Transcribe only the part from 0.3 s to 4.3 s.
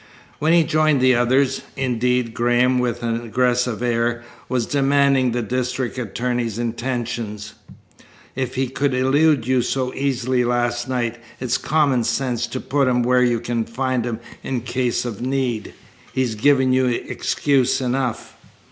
When he joined the others, indeed, Graham with an aggressive air